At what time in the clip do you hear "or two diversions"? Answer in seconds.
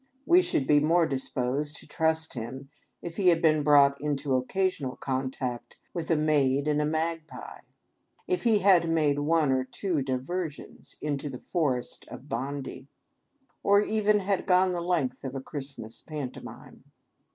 9.51-10.95